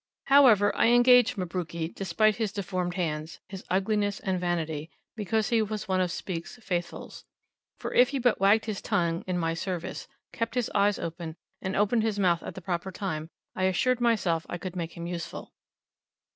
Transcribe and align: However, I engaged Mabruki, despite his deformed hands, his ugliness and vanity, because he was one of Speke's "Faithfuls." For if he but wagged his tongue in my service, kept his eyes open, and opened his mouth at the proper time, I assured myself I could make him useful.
However, 0.25 0.75
I 0.75 0.87
engaged 0.87 1.37
Mabruki, 1.37 1.87
despite 1.93 2.37
his 2.37 2.51
deformed 2.51 2.95
hands, 2.95 3.39
his 3.47 3.63
ugliness 3.69 4.19
and 4.19 4.39
vanity, 4.39 4.89
because 5.15 5.49
he 5.49 5.61
was 5.61 5.87
one 5.87 6.01
of 6.01 6.09
Speke's 6.11 6.55
"Faithfuls." 6.57 7.23
For 7.77 7.93
if 7.93 8.09
he 8.09 8.17
but 8.17 8.39
wagged 8.39 8.65
his 8.65 8.81
tongue 8.81 9.23
in 9.27 9.37
my 9.37 9.53
service, 9.53 10.07
kept 10.33 10.55
his 10.55 10.71
eyes 10.73 10.97
open, 10.97 11.35
and 11.61 11.75
opened 11.75 12.01
his 12.01 12.17
mouth 12.17 12.41
at 12.41 12.55
the 12.55 12.61
proper 12.61 12.91
time, 12.91 13.29
I 13.55 13.65
assured 13.65 14.01
myself 14.01 14.43
I 14.49 14.57
could 14.57 14.75
make 14.75 14.97
him 14.97 15.05
useful. 15.05 15.53